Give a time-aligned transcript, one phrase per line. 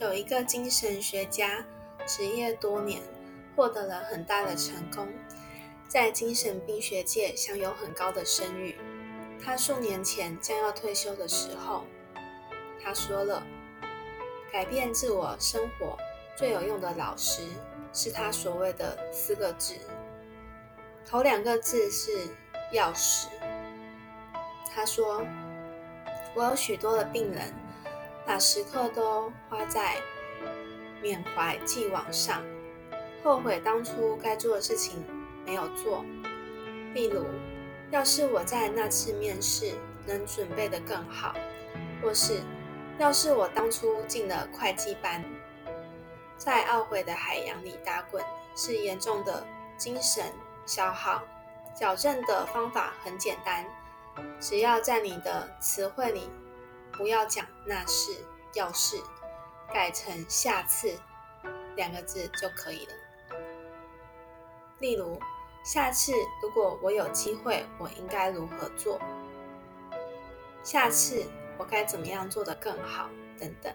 [0.00, 1.62] 有一个精神学家，
[2.06, 3.02] 职业多年，
[3.54, 5.06] 获得了很大的成功，
[5.88, 8.78] 在精神病学界享有很高的声誉。
[9.44, 11.84] 他数年前将要退休的时候，
[12.82, 13.42] 他说了
[14.50, 15.98] ：“改变自我生活
[16.34, 17.42] 最有用的老师，
[17.92, 19.74] 是他所谓的四个字。
[21.04, 22.26] 头两个字是
[22.72, 23.26] 钥匙。”
[24.74, 25.22] 他说
[26.34, 27.52] ：“我有许多的病人。”
[28.26, 29.96] 把时刻都花在
[31.02, 32.42] 缅怀既往上，
[33.24, 35.02] 后悔当初该做的事情
[35.44, 36.04] 没有做。
[36.94, 37.24] 例如，
[37.90, 39.74] 要是我在那次面试
[40.06, 41.34] 能准备的更好，
[42.02, 42.40] 或是
[42.98, 45.24] 要是我当初进了会计班，
[46.36, 49.44] 在懊悔的海洋里打滚是严重的
[49.76, 50.24] 精神
[50.66, 51.22] 消耗。
[51.74, 53.64] 矫正的方法很简单，
[54.40, 56.28] 只要在你的词汇里。
[57.00, 58.12] 不要讲那是，
[58.52, 58.98] 要是
[59.72, 60.94] 改成下次
[61.74, 62.92] 两个字就可以了。
[64.80, 65.18] 例如，
[65.64, 66.12] 下次
[66.42, 69.00] 如果我有机会，我应该如何做？
[70.62, 71.24] 下次
[71.56, 73.08] 我该怎么样做得更好？
[73.38, 73.72] 等等。